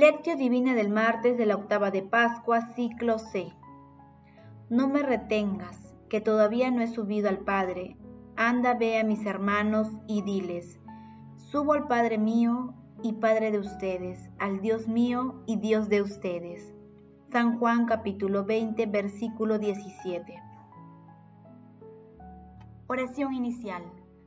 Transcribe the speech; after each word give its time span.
Lectio 0.00 0.38
Divina 0.38 0.74
del 0.74 0.88
martes 0.88 1.36
de 1.36 1.44
la 1.44 1.54
octava 1.54 1.90
de 1.90 2.00
Pascua, 2.00 2.62
ciclo 2.74 3.18
C. 3.18 3.52
No 4.70 4.88
me 4.88 5.02
retengas, 5.02 5.94
que 6.08 6.22
todavía 6.22 6.70
no 6.70 6.80
he 6.80 6.86
subido 6.86 7.28
al 7.28 7.40
Padre. 7.40 7.98
Anda, 8.34 8.72
ve 8.72 8.98
a 8.98 9.04
mis 9.04 9.26
hermanos 9.26 9.88
y 10.06 10.22
diles, 10.22 10.80
subo 11.36 11.74
al 11.74 11.88
Padre 11.88 12.16
mío 12.16 12.72
y 13.02 13.12
Padre 13.12 13.50
de 13.50 13.58
ustedes, 13.58 14.30
al 14.38 14.62
Dios 14.62 14.88
mío 14.88 15.42
y 15.44 15.56
Dios 15.56 15.90
de 15.90 16.00
ustedes. 16.00 16.72
San 17.30 17.58
Juan 17.58 17.84
capítulo 17.84 18.46
20, 18.46 18.86
versículo 18.86 19.58
17. 19.58 20.42
Oración 22.86 23.34
inicial. 23.34 23.82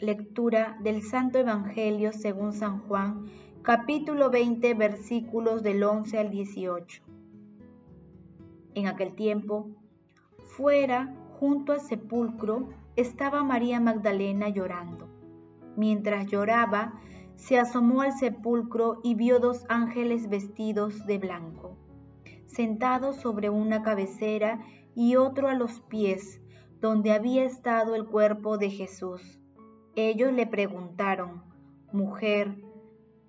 Lectura 0.00 0.78
del 0.80 1.02
Santo 1.02 1.36
Evangelio 1.36 2.14
según 2.14 2.54
San 2.54 2.80
Juan, 2.88 3.26
capítulo 3.60 4.30
20, 4.30 4.72
versículos 4.72 5.62
del 5.62 5.82
11 5.82 6.18
al 6.18 6.30
18. 6.30 7.02
En 8.76 8.86
aquel 8.86 9.14
tiempo, 9.14 9.68
fuera, 10.38 11.14
junto 11.38 11.74
al 11.74 11.80
sepulcro, 11.80 12.70
estaba 12.96 13.44
María 13.44 13.78
Magdalena 13.78 14.48
llorando. 14.48 15.06
Mientras 15.76 16.28
lloraba, 16.28 16.94
se 17.36 17.58
asomó 17.58 18.00
al 18.00 18.14
sepulcro 18.14 19.00
y 19.02 19.16
vio 19.16 19.38
dos 19.38 19.66
ángeles 19.68 20.30
vestidos 20.30 21.04
de 21.04 21.18
blanco, 21.18 21.76
sentados 22.46 23.16
sobre 23.16 23.50
una 23.50 23.82
cabecera 23.82 24.64
y 24.94 25.16
otro 25.16 25.48
a 25.48 25.54
los 25.54 25.80
pies, 25.80 26.40
donde 26.80 27.12
había 27.12 27.44
estado 27.44 27.94
el 27.94 28.06
cuerpo 28.06 28.56
de 28.56 28.70
Jesús. 28.70 29.40
Ellos 29.96 30.32
le 30.32 30.46
preguntaron, 30.46 31.42
Mujer, 31.92 32.62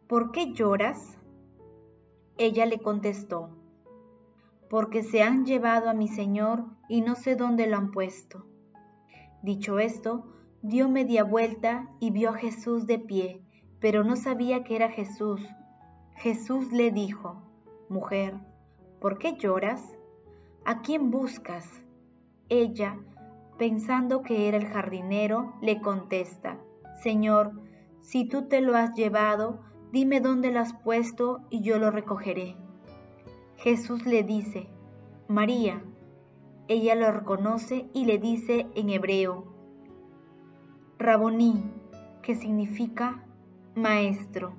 ¿por 0.08 0.32
qué 0.32 0.54
lloras? 0.54 1.18
Ella 2.38 2.68
le 2.68 2.80
contestó, 2.80 3.50
Porque 4.70 5.02
se 5.02 5.24
han 5.24 5.46
llevado 5.46 5.90
a 5.90 5.94
mi 5.94 6.08
Señor 6.08 6.66
y 6.88 7.02
no 7.02 7.16
sé 7.16 7.36
dónde 7.36 7.66
lo 7.66 7.78
han 7.78 7.92
puesto. 7.92 8.46
Dicho 9.42 9.80
esto, 9.80 10.26
dio 10.62 10.88
media 10.88 11.24
vuelta 11.24 11.90
y 12.00 12.12
vio 12.12 12.30
a 12.30 12.36
Jesús 12.36 12.86
de 12.86 13.00
pie, 13.00 13.42
pero 13.80 14.04
no 14.04 14.16
sabía 14.16 14.64
que 14.64 14.76
era 14.76 14.90
Jesús. 14.90 15.42
Jesús 16.16 16.72
le 16.72 16.92
dijo, 16.92 17.42
Mujer, 17.90 18.36
¿por 19.00 19.18
qué 19.18 19.36
lloras? 19.36 19.98
¿A 20.64 20.84
quién 20.84 21.10
buscas? 21.10 21.68
Ella, 22.50 23.00
pensando 23.62 24.24
que 24.24 24.48
era 24.48 24.58
el 24.58 24.66
jardinero, 24.66 25.54
le 25.62 25.82
contesta, 25.82 26.58
Señor, 27.04 27.62
si 28.02 28.28
tú 28.28 28.48
te 28.48 28.60
lo 28.60 28.76
has 28.76 28.96
llevado, 28.96 29.62
dime 29.92 30.20
dónde 30.20 30.52
lo 30.52 30.62
has 30.62 30.74
puesto 30.74 31.46
y 31.52 31.62
yo 31.62 31.78
lo 31.78 31.92
recogeré. 31.92 32.56
Jesús 33.58 34.08
le 34.08 34.24
dice, 34.24 34.68
María. 35.28 35.84
Ella 36.70 36.96
lo 36.96 37.12
reconoce 37.12 37.88
y 37.94 38.06
le 38.06 38.18
dice 38.18 38.66
en 38.74 38.90
hebreo, 38.90 39.46
Raboní, 40.98 41.64
que 42.24 42.34
significa 42.34 43.24
maestro. 43.76 44.56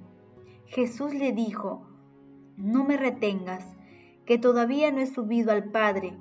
Jesús 0.66 1.12
le 1.12 1.32
dijo, 1.32 1.88
no 2.56 2.84
me 2.84 2.96
retengas, 2.96 3.66
que 4.26 4.38
todavía 4.38 4.92
no 4.92 5.00
he 5.00 5.06
subido 5.06 5.50
al 5.50 5.72
Padre. 5.72 6.16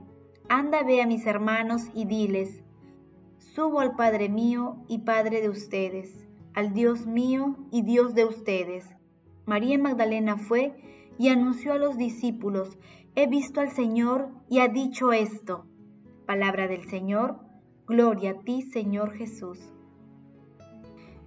Anda, 0.50 0.82
ve 0.82 1.04
a 1.04 1.06
mis 1.06 1.28
hermanos 1.28 1.84
y 1.94 2.06
diles, 2.06 2.64
Subo 3.54 3.82
al 3.82 3.98
Padre 3.98 4.30
mío 4.30 4.78
y 4.88 5.00
Padre 5.00 5.42
de 5.42 5.50
ustedes, 5.50 6.26
al 6.54 6.74
Dios 6.74 7.06
mío 7.06 7.58
y 7.70 7.82
Dios 7.82 8.16
de 8.16 8.24
ustedes. 8.24 8.86
María 9.46 9.78
Magdalena 9.78 10.38
fue 10.38 10.74
y 11.18 11.28
anunció 11.28 11.74
a 11.74 11.78
los 11.78 11.98
discípulos, 11.98 12.78
he 13.14 13.28
visto 13.28 13.60
al 13.60 13.70
Señor 13.72 14.30
y 14.48 14.60
ha 14.60 14.70
dicho 14.70 15.12
esto. 15.12 15.66
Palabra 16.26 16.70
del 16.70 16.86
Señor, 16.86 17.40
gloria 17.88 18.32
a 18.32 18.40
ti 18.40 18.62
Señor 18.62 19.18
Jesús. 19.18 19.60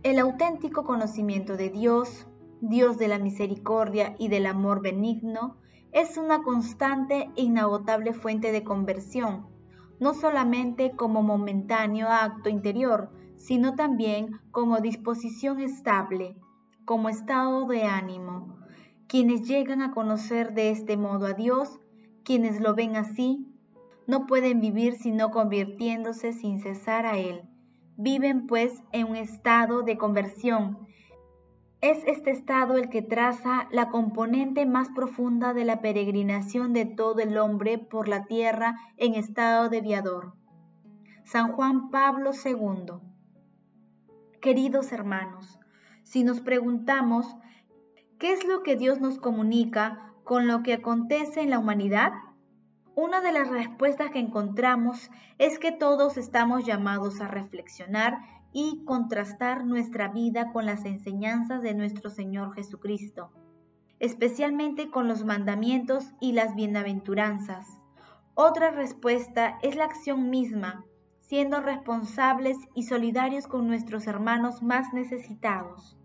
El 0.03 0.19
auténtico 0.19 0.85
conocimiento 0.85 1.59
de 1.59 1.69
Dios, 1.69 2.27
Dios 2.63 2.97
de 2.97 3.09
la 3.09 3.19
misericordia 3.19 4.17
y 4.19 4.29
del 4.29 4.47
amor 4.47 4.81
benigno, 4.81 5.59
es 5.93 6.17
una 6.17 6.43
constante 6.43 7.29
e 7.37 7.43
inagotable 7.43 8.15
fuente 8.15 8.51
de 8.51 8.65
conversión 8.65 9.53
no 10.01 10.15
solamente 10.15 10.93
como 10.97 11.23
momentáneo 11.23 12.09
acto 12.09 12.49
interior, 12.49 13.11
sino 13.37 13.75
también 13.75 14.41
como 14.51 14.81
disposición 14.81 15.61
estable, 15.61 16.37
como 16.85 17.09
estado 17.09 17.67
de 17.67 17.85
ánimo. 17.85 18.59
Quienes 19.07 19.47
llegan 19.47 19.83
a 19.83 19.93
conocer 19.93 20.55
de 20.55 20.71
este 20.71 20.97
modo 20.97 21.27
a 21.27 21.33
Dios, 21.35 21.81
quienes 22.25 22.61
lo 22.61 22.75
ven 22.75 22.97
así, 22.97 23.47
no 24.07 24.27
pueden 24.27 24.61
vivir 24.61 24.95
sino 24.95 25.31
convirtiéndose 25.31 26.33
sin 26.33 26.61
cesar 26.61 27.07
a 27.07 27.19
Él. 27.19 27.43
Viven 27.97 28.47
pues 28.47 28.83
en 28.93 29.09
un 29.09 29.17
estado 29.17 29.83
de 29.83 29.97
conversión, 29.97 30.79
es 31.85 32.03
este 32.07 32.31
estado 32.31 32.79
el 32.79 32.89
que 32.89 33.03
traza 33.03 33.69
la 33.71 33.91
componente 33.91 34.65
más 34.65 34.89
profunda 34.89 35.53
de 35.53 35.67
la 35.67 35.83
peregrinación 35.83 36.73
de 36.73 36.87
todo 36.87 37.21
el 37.21 37.37
hombre 37.37 37.77
por 37.77 38.09
la 38.09 38.25
tierra 38.25 38.77
en 38.97 39.15
estado 39.15 39.69
de 39.69 39.83
viador. 39.83 40.33
San 41.25 41.53
Juan 41.53 41.91
Pablo 41.91 42.31
II. 42.43 42.95
Queridos 44.41 44.93
hermanos, 44.93 45.61
si 46.05 46.25
nos 46.25 46.41
preguntamos, 46.41 47.37
¿qué 48.19 48.33
es 48.33 48.47
lo 48.47 48.63
que 48.63 48.77
Dios 48.77 49.03
nos 49.03 49.19
comunica 49.19 50.15
con 50.25 50.47
lo 50.47 50.63
que 50.63 50.73
acontece 50.73 51.43
en 51.43 51.51
la 51.51 51.59
humanidad? 51.59 52.13
Una 52.95 53.21
de 53.21 53.33
las 53.33 53.51
respuestas 53.51 54.11
que 54.11 54.21
encontramos 54.21 55.11
es 55.37 55.59
que 55.59 55.71
todos 55.71 56.17
estamos 56.17 56.65
llamados 56.65 57.21
a 57.21 57.29
reflexionar 57.29 58.21
y 58.55 58.85
contrastar 58.85 59.67
nuestra 59.67 60.09
vida 60.09 60.53
con 60.53 60.65
las 60.65 60.85
enseñanzas 60.85 61.61
de 61.61 61.75
nuestro 61.75 62.09
Señor 62.09 62.55
Jesucristo, 62.55 63.33
especialmente 63.99 64.91
con 64.91 65.09
los 65.09 65.25
mandamientos 65.25 66.13
y 66.21 66.33
las 66.33 66.55
bienaventuranzas. 66.55 67.67
Otra 68.35 68.71
respuesta 68.71 69.59
es 69.63 69.75
la 69.75 69.85
acción 69.85 70.31
misma, 70.31 70.87
siendo 71.21 71.61
responsables 71.61 72.57
y 72.77 72.85
solidarios 72.85 73.49
con 73.49 73.67
nuestros 73.67 74.07
hermanos 74.07 74.63
más 74.63 74.93
necesitados. 74.95 75.99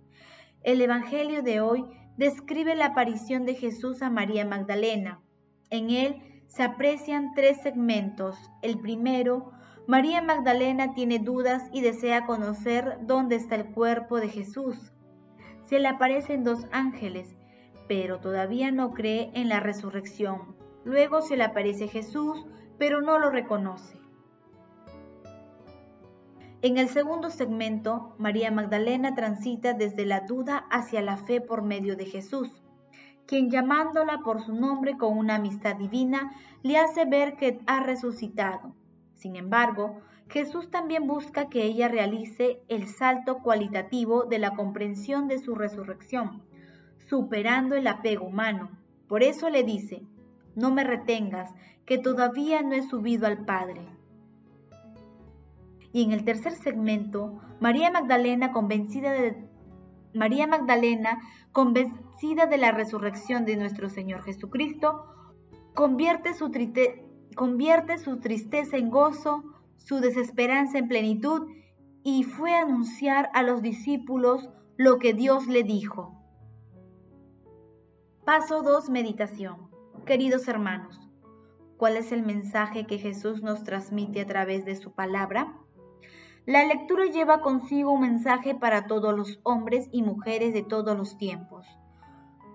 El 0.63 0.81
Evangelio 0.81 1.43
de 1.43 1.61
hoy 1.61 1.85
describe 2.17 2.75
la 2.75 2.87
aparición 2.87 3.45
de 3.45 3.53
Jesús 3.53 4.01
a 4.01 4.09
María 4.09 4.43
Magdalena. 4.43 5.21
En 5.69 5.91
él 5.91 6.43
se 6.47 6.63
aprecian 6.63 7.35
tres 7.35 7.61
segmentos. 7.61 8.35
El 8.63 8.79
primero, 8.79 9.51
María 9.89 10.21
Magdalena 10.21 10.93
tiene 10.93 11.17
dudas 11.17 11.63
y 11.73 11.81
desea 11.81 12.27
conocer 12.27 12.99
dónde 13.07 13.37
está 13.37 13.55
el 13.55 13.71
cuerpo 13.71 14.19
de 14.19 14.29
Jesús. 14.29 14.93
Se 15.65 15.79
le 15.79 15.87
aparecen 15.87 16.43
dos 16.43 16.67
ángeles, 16.71 17.35
pero 17.87 18.19
todavía 18.19 18.69
no 18.69 18.93
cree 18.93 19.31
en 19.33 19.49
la 19.49 19.59
resurrección. 19.59 20.55
Luego 20.83 21.23
se 21.23 21.37
le 21.37 21.43
aparece 21.43 21.87
Jesús, 21.87 22.45
pero 22.77 23.01
no 23.01 23.17
lo 23.17 23.31
reconoce. 23.31 23.99
En 26.61 26.77
el 26.77 26.89
segundo 26.89 27.31
segmento, 27.31 28.13
María 28.19 28.51
Magdalena 28.51 29.15
transita 29.15 29.73
desde 29.73 30.05
la 30.05 30.19
duda 30.19 30.67
hacia 30.69 31.01
la 31.01 31.17
fe 31.17 31.41
por 31.41 31.63
medio 31.63 31.95
de 31.95 32.05
Jesús, 32.05 32.61
quien 33.25 33.49
llamándola 33.49 34.19
por 34.19 34.43
su 34.43 34.53
nombre 34.53 34.99
con 34.99 35.17
una 35.17 35.37
amistad 35.37 35.77
divina, 35.77 36.31
le 36.61 36.77
hace 36.77 37.05
ver 37.05 37.37
que 37.37 37.59
ha 37.65 37.79
resucitado. 37.79 38.75
Sin 39.19 39.35
embargo, 39.35 39.99
Jesús 40.29 40.71
también 40.71 41.05
busca 41.05 41.49
que 41.49 41.63
ella 41.63 41.89
realice 41.89 42.61
el 42.69 42.87
salto 42.87 43.39
cualitativo 43.39 44.23
de 44.23 44.39
la 44.39 44.55
comprensión 44.55 45.27
de 45.27 45.39
su 45.39 45.55
resurrección, 45.55 46.41
superando 47.09 47.75
el 47.75 47.87
apego 47.87 48.27
humano. 48.27 48.69
Por 49.09 49.21
eso 49.21 49.49
le 49.49 49.63
dice, 49.63 50.03
no 50.55 50.71
me 50.71 50.85
retengas, 50.85 51.53
que 51.85 51.97
todavía 51.97 52.61
no 52.61 52.75
he 52.75 52.81
subido 52.81 53.27
al 53.27 53.43
Padre. 53.43 53.81
Y 55.91 56.05
en 56.05 56.13
el 56.13 56.23
tercer 56.23 56.53
segmento, 56.53 57.41
María 57.59 57.91
Magdalena, 57.91 58.53
convencida 58.53 59.11
de, 62.45 62.57
la 62.57 62.71
resurrección 62.71 63.43
de 63.43 63.57
nuestro 63.57 63.89
Señor 63.89 64.23
Jesucristo, 64.23 65.13
convierte 65.73 66.33
su, 66.35 66.51
convierte 67.39 67.97
su 67.99 68.19
tristeza 68.19 68.75
en 68.75 68.89
gozo, 68.89 69.45
su 69.77 70.01
desesperanza 70.01 70.77
en 70.77 70.89
plenitud 70.89 71.47
y 72.03 72.25
fue 72.25 72.53
a 72.53 72.63
anunciar 72.63 73.29
a 73.33 73.43
los 73.43 73.61
discípulos 73.61 74.49
lo 74.75 74.99
que 74.99 75.13
Dios 75.13 75.47
le 75.47 75.63
dijo. 75.63 76.21
Paso 78.25 78.61
2. 78.61 78.89
Meditación. 78.89 79.69
Queridos 80.05 80.49
hermanos, 80.49 80.99
¿cuál 81.77 81.95
es 81.95 82.11
el 82.11 82.23
mensaje 82.23 82.85
que 82.85 82.97
Jesús 82.97 83.41
nos 83.41 83.63
transmite 83.63 84.19
a 84.19 84.27
través 84.27 84.65
de 84.65 84.75
su 84.75 84.91
palabra? 84.91 85.57
La 86.45 86.65
lectura 86.65 87.05
lleva 87.05 87.39
consigo 87.39 87.93
un 87.93 88.01
mensaje 88.01 88.53
para 88.53 88.85
todos 88.85 89.15
los 89.15 89.39
hombres 89.43 89.87
y 89.93 90.03
mujeres 90.03 90.53
de 90.53 90.63
todos 90.63 90.97
los 90.97 91.17
tiempos. 91.17 91.65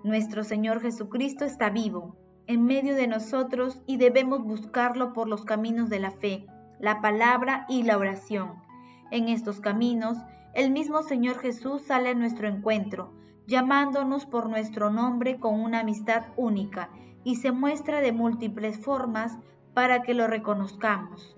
Nuestro 0.02 0.44
Señor 0.44 0.82
Jesucristo 0.82 1.46
está 1.46 1.70
vivo, 1.70 2.18
en 2.46 2.64
medio 2.64 2.94
de 2.94 3.06
nosotros 3.06 3.82
y 3.86 3.96
debemos 3.96 4.42
buscarlo 4.44 5.12
por 5.12 5.28
los 5.28 5.44
caminos 5.44 5.88
de 5.88 6.00
la 6.00 6.10
fe, 6.10 6.46
la 6.78 7.00
palabra 7.00 7.66
y 7.68 7.82
la 7.82 7.96
oración. 7.96 8.62
En 9.10 9.28
estos 9.28 9.60
caminos, 9.60 10.18
el 10.54 10.70
mismo 10.70 11.02
Señor 11.02 11.38
Jesús 11.38 11.82
sale 11.82 12.10
a 12.10 12.14
nuestro 12.14 12.48
encuentro, 12.48 13.12
llamándonos 13.46 14.26
por 14.26 14.48
nuestro 14.48 14.90
nombre 14.90 15.38
con 15.38 15.60
una 15.60 15.80
amistad 15.80 16.24
única 16.36 16.90
y 17.24 17.36
se 17.36 17.52
muestra 17.52 18.00
de 18.00 18.12
múltiples 18.12 18.78
formas 18.78 19.38
para 19.72 20.02
que 20.02 20.14
lo 20.14 20.26
reconozcamos. 20.26 21.36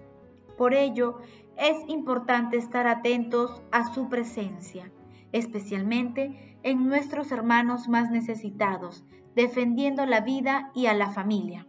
Por 0.59 0.75
ello, 0.75 1.19
es 1.56 1.76
importante 1.88 2.56
estar 2.56 2.87
atentos 2.87 3.62
a 3.73 3.93
su 3.93 4.09
presencia, 4.09 4.91
especialmente 5.32 6.59
en 6.62 6.87
nuestros 6.87 7.32
hermanos 7.32 7.88
más 7.88 8.11
necesitados, 8.11 9.05
defendiendo 9.37 10.06
la 10.06 10.23
vida 10.23 10.73
y 10.75 10.87
a 10.87 10.94
la 10.94 11.11
familia. 11.11 11.67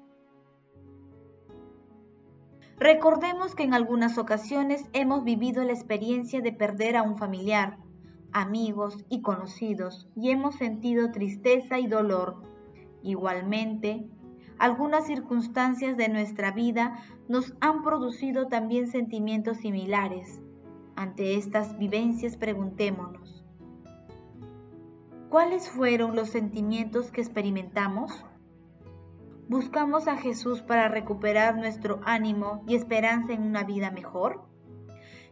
Recordemos 2.79 3.55
que 3.55 3.63
en 3.63 3.73
algunas 3.73 4.17
ocasiones 4.17 4.89
hemos 4.93 5.25
vivido 5.25 5.63
la 5.65 5.73
experiencia 5.73 6.39
de 6.39 6.53
perder 6.53 6.95
a 6.95 7.03
un 7.03 7.17
familiar, 7.17 7.77
amigos 8.31 9.03
y 9.09 9.21
conocidos 9.21 10.07
y 10.15 10.29
hemos 10.29 10.55
sentido 10.55 11.11
tristeza 11.11 11.77
y 11.77 11.87
dolor. 11.87 12.41
Igualmente, 13.03 14.07
algunas 14.59 15.05
circunstancias 15.05 15.97
de 15.97 16.07
nuestra 16.07 16.51
vida 16.51 16.99
nos 17.27 17.53
han 17.59 17.83
producido 17.83 18.47
también 18.47 18.87
sentimientos 18.87 19.57
similares. 19.57 20.39
Ante 20.95 21.35
estas 21.35 21.77
vivencias 21.77 22.37
preguntémonos, 22.37 23.26
¿cuáles 25.29 25.69
fueron 25.69 26.15
los 26.15 26.29
sentimientos 26.29 27.11
que 27.11 27.21
experimentamos? 27.21 28.23
¿Buscamos 29.49 30.07
a 30.07 30.17
Jesús 30.17 30.61
para 30.61 30.89
recuperar 30.89 31.55
nuestro 31.55 32.01
ánimo 32.03 32.63
y 32.67 32.75
esperanza 32.75 33.33
en 33.33 33.43
una 33.43 33.63
vida 33.63 33.91
mejor? 33.91 34.43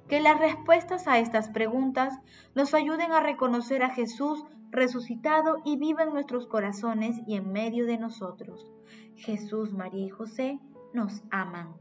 Que 0.08 0.22
las 0.22 0.40
respuestas 0.40 1.08
a 1.08 1.20
estas 1.20 1.50
preguntas 1.50 2.14
nos 2.54 2.74
ayuden 2.74 3.12
a 3.12 3.20
reconocer 3.20 3.84
a 3.84 3.90
Jesús 3.90 4.46
resucitado 4.72 5.58
y 5.66 5.78
vivo 5.78 6.00
en 6.02 6.14
nuestros 6.14 6.48
corazones 6.48 7.22
y 7.28 7.36
en 7.36 7.52
medio 7.52 7.86
de 7.86 7.98
nosotros. 7.98 8.72
Jesús, 9.16 9.74
María 9.74 10.06
y 10.06 10.10
José 10.10 10.60
nos 10.94 11.24
aman. 11.32 11.76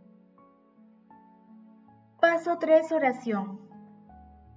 Paso 2.21 2.59
3, 2.59 2.91
oración. 2.93 3.61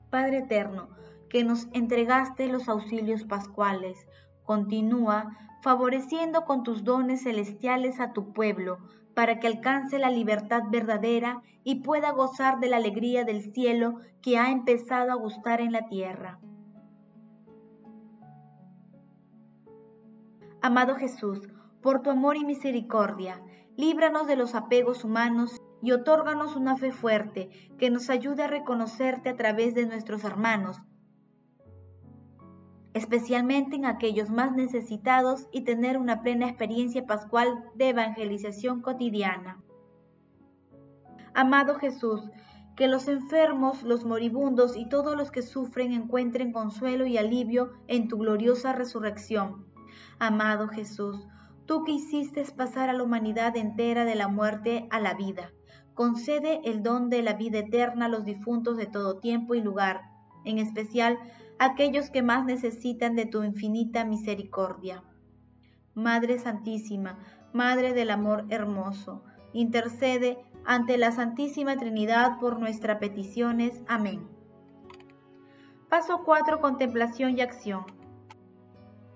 Padre 0.09 0.39
Eterno, 0.39 0.87
que 1.29 1.43
nos 1.43 1.67
entregaste 1.73 2.47
los 2.47 2.69
auxilios 2.69 3.23
pascuales, 3.23 4.07
continúa 4.43 5.37
favoreciendo 5.61 6.45
con 6.45 6.63
tus 6.63 6.83
dones 6.83 7.23
celestiales 7.23 7.99
a 7.99 8.13
tu 8.13 8.33
pueblo, 8.33 8.77
para 9.13 9.39
que 9.39 9.47
alcance 9.47 9.97
la 9.97 10.11
libertad 10.11 10.63
verdadera 10.69 11.41
y 11.63 11.81
pueda 11.81 12.11
gozar 12.11 12.59
de 12.59 12.69
la 12.69 12.77
alegría 12.77 13.23
del 13.23 13.51
cielo 13.51 13.95
que 14.21 14.37
ha 14.37 14.51
empezado 14.51 15.11
a 15.11 15.15
gustar 15.15 15.59
en 15.59 15.71
la 15.71 15.87
tierra. 15.87 16.39
Amado 20.61 20.95
Jesús, 20.95 21.49
por 21.81 22.03
tu 22.03 22.11
amor 22.11 22.37
y 22.37 22.45
misericordia, 22.45 23.41
líbranos 23.75 24.27
de 24.27 24.35
los 24.35 24.53
apegos 24.53 25.03
humanos 25.03 25.59
y 25.81 25.91
otórganos 25.91 26.55
una 26.55 26.77
fe 26.77 26.91
fuerte 26.91 27.49
que 27.77 27.89
nos 27.89 28.09
ayude 28.09 28.43
a 28.43 28.47
reconocerte 28.47 29.29
a 29.29 29.35
través 29.35 29.73
de 29.73 29.85
nuestros 29.85 30.23
hermanos, 30.23 30.79
especialmente 32.97 33.75
en 33.75 33.85
aquellos 33.85 34.29
más 34.29 34.51
necesitados 34.51 35.47
y 35.51 35.61
tener 35.61 35.97
una 35.97 36.21
plena 36.21 36.47
experiencia 36.47 37.05
pascual 37.05 37.63
de 37.75 37.89
evangelización 37.89 38.81
cotidiana. 38.81 39.61
Amado 41.33 41.75
Jesús, 41.75 42.29
que 42.75 42.87
los 42.87 43.07
enfermos, 43.07 43.83
los 43.83 44.03
moribundos 44.05 44.75
y 44.75 44.89
todos 44.89 45.15
los 45.15 45.31
que 45.31 45.41
sufren 45.41 45.93
encuentren 45.93 46.51
consuelo 46.51 47.05
y 47.05 47.17
alivio 47.17 47.73
en 47.87 48.07
tu 48.07 48.17
gloriosa 48.17 48.73
resurrección. 48.73 49.65
Amado 50.19 50.67
Jesús, 50.67 51.27
tú 51.65 51.83
que 51.83 51.91
hiciste 51.91 52.43
pasar 52.55 52.89
a 52.89 52.93
la 52.93 53.03
humanidad 53.03 53.55
entera 53.55 54.05
de 54.05 54.15
la 54.15 54.27
muerte 54.27 54.87
a 54.89 54.99
la 54.99 55.13
vida, 55.13 55.51
concede 55.93 56.61
el 56.63 56.81
don 56.83 57.09
de 57.09 57.21
la 57.21 57.33
vida 57.33 57.59
eterna 57.59 58.05
a 58.05 58.09
los 58.09 58.25
difuntos 58.25 58.77
de 58.77 58.87
todo 58.87 59.19
tiempo 59.19 59.55
y 59.55 59.61
lugar, 59.61 60.01
en 60.45 60.59
especial 60.59 61.19
aquellos 61.59 62.09
que 62.09 62.21
más 62.21 62.45
necesitan 62.45 63.15
de 63.15 63.25
tu 63.25 63.43
infinita 63.43 64.05
misericordia. 64.05 65.03
Madre 65.93 66.37
Santísima, 66.39 67.17
Madre 67.53 67.93
del 67.93 68.11
Amor 68.11 68.45
Hermoso, 68.49 69.23
intercede 69.53 70.37
ante 70.65 70.97
la 70.97 71.11
Santísima 71.11 71.77
Trinidad 71.77 72.39
por 72.39 72.59
nuestras 72.59 72.99
peticiones. 72.99 73.81
Amén. 73.87 74.27
Paso 75.89 76.21
4. 76.23 76.59
Contemplación 76.59 77.37
y 77.37 77.41
acción. 77.41 77.85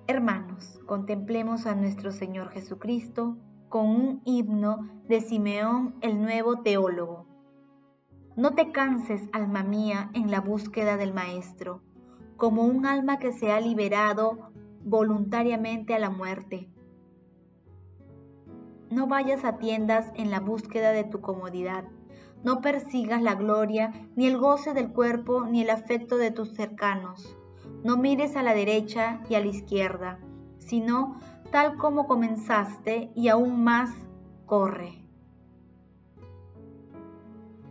Hermanos, 0.07 0.79
contemplemos 0.87 1.67
a 1.67 1.75
nuestro 1.75 2.11
Señor 2.11 2.49
Jesucristo 2.49 3.37
con 3.69 3.87
un 3.87 4.21
himno 4.25 4.89
de 5.07 5.21
Simeón 5.21 5.95
el 6.01 6.21
nuevo 6.21 6.61
teólogo. 6.61 7.27
No 8.35 8.55
te 8.55 8.71
canses, 8.71 9.29
alma 9.33 9.63
mía, 9.63 10.09
en 10.13 10.31
la 10.31 10.39
búsqueda 10.41 10.97
del 10.97 11.13
Maestro 11.13 11.81
como 12.41 12.63
un 12.63 12.87
alma 12.87 13.19
que 13.19 13.33
se 13.33 13.51
ha 13.51 13.59
liberado 13.59 14.49
voluntariamente 14.83 15.93
a 15.93 15.99
la 15.99 16.09
muerte. 16.09 16.71
No 18.89 19.05
vayas 19.05 19.45
a 19.45 19.59
tiendas 19.59 20.11
en 20.15 20.31
la 20.31 20.39
búsqueda 20.39 20.91
de 20.91 21.03
tu 21.03 21.21
comodidad. 21.21 21.83
No 22.43 22.61
persigas 22.61 23.21
la 23.21 23.35
gloria, 23.35 23.93
ni 24.15 24.25
el 24.25 24.39
goce 24.39 24.73
del 24.73 24.91
cuerpo, 24.91 25.45
ni 25.45 25.61
el 25.61 25.69
afecto 25.69 26.17
de 26.17 26.31
tus 26.31 26.55
cercanos. 26.55 27.37
No 27.83 27.95
mires 27.95 28.35
a 28.35 28.41
la 28.41 28.55
derecha 28.55 29.21
y 29.29 29.35
a 29.35 29.39
la 29.39 29.45
izquierda, 29.45 30.17
sino 30.57 31.19
tal 31.51 31.77
como 31.77 32.07
comenzaste 32.07 33.11
y 33.13 33.27
aún 33.27 33.63
más, 33.63 33.91
corre. 34.47 35.05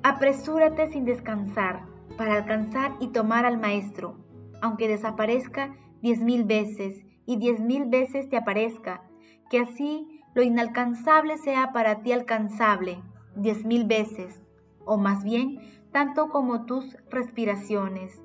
Apresúrate 0.05 0.93
sin 0.93 1.07
descansar 1.07 1.87
para 2.17 2.37
alcanzar 2.37 2.93
y 3.01 3.09
tomar 3.09 3.47
al 3.47 3.59
Maestro, 3.59 4.30
aunque 4.63 4.89
desaparezca 4.89 5.75
diez 6.03 6.21
mil 6.21 6.45
veces 6.45 7.05
y 7.27 7.37
diez 7.37 7.61
mil 7.61 7.87
veces 7.87 8.29
te 8.29 8.37
aparezca, 8.37 9.03
que 9.51 9.61
así 9.61 10.21
lo 10.35 10.43
inalcanzable 10.43 11.39
sea 11.39 11.73
para 11.73 12.03
ti 12.03 12.13
alcanzable 12.13 13.03
diez 13.37 13.65
mil 13.65 13.85
veces, 13.85 14.43
o 14.85 14.97
más 14.97 15.25
bien 15.25 15.59
tanto 15.93 16.29
como 16.29 16.67
tus 16.67 16.97
respiraciones. 17.11 18.23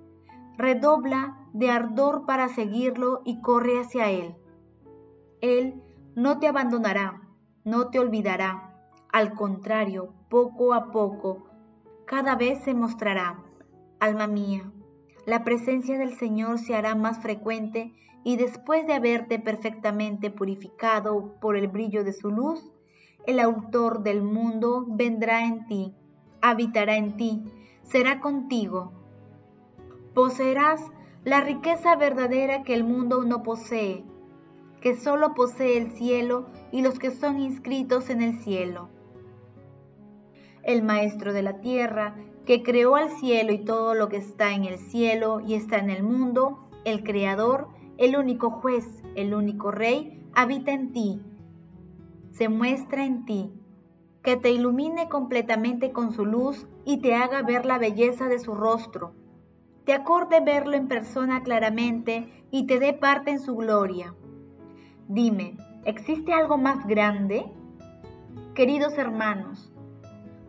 Redobla 0.57 1.37
de 1.53 1.69
ardor 1.69 2.25
para 2.25 2.47
seguirlo 2.49 3.21
y 3.25 3.41
corre 3.41 3.79
hacia 3.79 4.09
Él. 4.09 4.35
Él 5.41 5.81
no 6.15 6.39
te 6.39 6.47
abandonará, 6.47 7.21
no 7.63 7.89
te 7.89 7.99
olvidará. 7.99 8.71
Al 9.11 9.33
contrario, 9.33 10.13
poco 10.29 10.73
a 10.73 10.91
poco, 10.91 11.47
cada 12.05 12.35
vez 12.35 12.63
se 12.63 12.73
mostrará. 12.73 13.43
Alma 13.99 14.27
mía, 14.27 14.71
la 15.25 15.43
presencia 15.43 15.97
del 15.97 16.13
Señor 16.13 16.59
se 16.59 16.75
hará 16.75 16.95
más 16.95 17.19
frecuente 17.19 17.93
y 18.23 18.37
después 18.37 18.85
de 18.87 18.93
haberte 18.93 19.39
perfectamente 19.39 20.29
purificado 20.29 21.35
por 21.39 21.55
el 21.55 21.67
brillo 21.67 22.03
de 22.03 22.13
su 22.13 22.29
luz, 22.29 22.71
el 23.25 23.39
autor 23.39 24.03
del 24.03 24.21
mundo 24.21 24.85
vendrá 24.87 25.45
en 25.45 25.65
ti, 25.67 25.95
habitará 26.41 26.95
en 26.95 27.17
ti, 27.17 27.43
será 27.81 28.19
contigo. 28.19 28.93
Poseerás 30.13 30.81
la 31.23 31.41
riqueza 31.41 31.95
verdadera 31.95 32.63
que 32.63 32.75
el 32.75 32.83
mundo 32.83 33.23
no 33.23 33.41
posee, 33.41 34.03
que 34.79 34.95
solo 34.95 35.33
posee 35.33 35.77
el 35.77 35.91
cielo 35.91 36.47
y 36.71 36.81
los 36.83 36.99
que 36.99 37.09
son 37.09 37.39
inscritos 37.39 38.09
en 38.11 38.21
el 38.21 38.37
cielo. 38.39 38.89
El 40.61 40.83
Maestro 40.83 41.33
de 41.33 41.41
la 41.41 41.61
tierra 41.61 42.15
que 42.45 42.63
creó 42.63 42.95
al 42.95 43.09
cielo 43.09 43.51
y 43.51 43.59
todo 43.59 43.95
lo 43.95 44.07
que 44.07 44.17
está 44.17 44.53
en 44.53 44.65
el 44.65 44.77
cielo 44.77 45.41
y 45.41 45.55
está 45.55 45.77
en 45.77 45.89
el 45.89 46.03
mundo, 46.03 46.69
el 46.83 47.03
Creador, 47.03 47.67
el 47.97 48.15
único 48.15 48.51
juez, 48.51 49.03
el 49.15 49.33
único 49.33 49.71
Rey, 49.71 50.23
habita 50.33 50.71
en 50.71 50.91
ti, 50.91 51.21
se 52.31 52.49
muestra 52.49 53.05
en 53.05 53.25
ti, 53.25 53.51
que 54.21 54.37
te 54.37 54.51
ilumine 54.51 55.07
completamente 55.07 55.91
con 55.91 56.11
su 56.11 56.25
luz 56.25 56.67
y 56.83 56.97
te 56.97 57.15
haga 57.15 57.41
ver 57.41 57.65
la 57.65 57.77
belleza 57.77 58.27
de 58.27 58.39
su 58.39 58.53
rostro, 58.53 59.13
te 59.85 59.93
acorde 59.93 60.39
verlo 60.41 60.75
en 60.75 60.87
persona 60.87 61.43
claramente 61.43 62.45
y 62.51 62.65
te 62.65 62.79
dé 62.79 62.93
parte 62.93 63.31
en 63.31 63.39
su 63.39 63.55
gloria. 63.55 64.13
Dime, 65.07 65.57
¿existe 65.85 66.33
algo 66.33 66.57
más 66.57 66.85
grande? 66.87 67.45
Queridos 68.55 68.97
hermanos, 68.97 69.71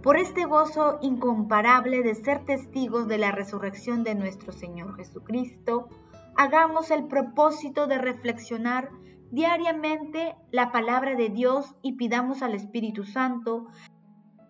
por 0.07 0.19
este 0.19 0.45
gozo 0.45 1.01
incomparable 1.03 2.05
de 2.05 2.15
ser 2.15 2.45
testigos 2.45 3.09
de 3.09 3.19
la 3.19 3.33
resurrección 3.33 4.05
de 4.05 4.15
nuestro 4.15 4.53
Señor 4.53 4.95
Jesucristo, 4.95 5.89
hagamos 6.37 6.93
el 6.93 7.09
propósito 7.09 7.89
de 7.89 7.99
reflexionar 7.99 8.89
diariamente 9.33 10.37
la 10.53 10.71
palabra 10.71 11.17
de 11.17 11.29
Dios 11.29 11.75
y 11.83 11.95
pidamos 11.95 12.43
al 12.43 12.55
Espíritu 12.55 13.03
Santo 13.03 13.67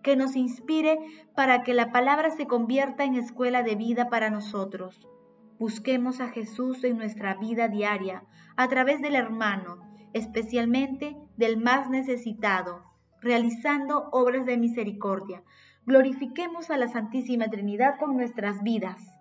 que 0.03 0.15
nos 0.15 0.35
inspire 0.35 0.99
para 1.35 1.63
que 1.63 1.73
la 1.73 1.91
palabra 1.91 2.29
se 2.29 2.45
convierta 2.45 3.03
en 3.03 3.15
escuela 3.15 3.63
de 3.63 3.73
vida 3.73 4.11
para 4.11 4.29
nosotros. 4.29 5.07
Busquemos 5.57 6.21
a 6.21 6.27
Jesús 6.27 6.83
en 6.83 6.97
nuestra 6.97 7.33
vida 7.33 7.67
diaria 7.67 8.25
a 8.57 8.67
través 8.67 9.01
del 9.01 9.15
hermano, 9.15 9.79
especialmente 10.13 11.17
del 11.35 11.57
más 11.57 11.89
necesitado, 11.89 12.83
realizando 13.21 14.09
obras 14.11 14.45
de 14.45 14.57
misericordia. 14.57 15.41
Glorifiquemos 15.85 16.69
a 16.69 16.77
la 16.77 16.87
Santísima 16.87 17.49
Trinidad 17.49 17.97
con 17.99 18.17
nuestras 18.17 18.61
vidas. 18.63 19.16